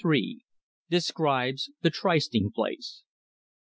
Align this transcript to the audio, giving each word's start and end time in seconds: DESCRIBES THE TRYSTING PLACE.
DESCRIBES 0.89 1.69
THE 1.83 1.91
TRYSTING 1.91 2.49
PLACE. 2.55 3.03